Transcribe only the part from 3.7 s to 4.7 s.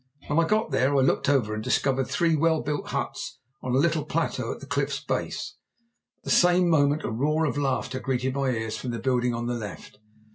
a little plateau at the